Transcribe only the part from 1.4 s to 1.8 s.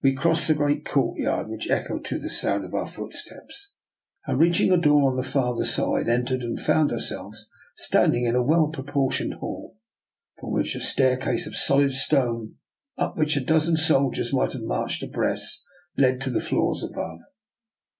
which